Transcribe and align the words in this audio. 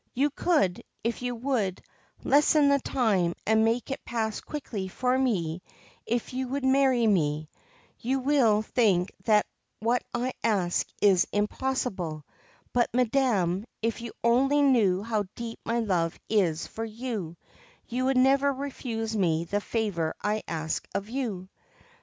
You 0.15 0.31
could, 0.31 0.81
if 1.03 1.21
you 1.21 1.35
would, 1.35 1.79
lessen 2.23 2.69
the 2.69 2.79
time 2.79 3.35
and 3.45 3.63
make 3.63 3.91
it 3.91 4.03
pass 4.03 4.41
quickly 4.41 4.87
for 4.87 5.15
me 5.15 5.61
if 6.07 6.33
you 6.33 6.47
would 6.47 6.65
marry 6.65 7.05
me; 7.05 7.51
you 7.99 8.17
will 8.17 8.63
think 8.63 9.13
that 9.25 9.45
what 9.79 10.03
I 10.11 10.33
ask 10.43 10.87
is 11.03 11.27
impossible; 11.31 12.25
but, 12.73 12.89
madam, 12.95 13.65
if 13.83 14.01
you 14.01 14.13
only 14.23 14.63
knew 14.63 15.03
how 15.03 15.25
deep 15.35 15.59
my 15.65 15.81
love 15.81 16.17
is 16.27 16.65
for 16.65 16.83
you, 16.83 17.37
you 17.87 18.05
would 18.05 18.17
never 18.17 18.51
refuse 18.51 19.15
me 19.15 19.43
the 19.43 19.61
favour 19.61 20.15
I 20.19 20.41
ask 20.47 20.83
of 20.95 21.09
you.' 21.09 21.47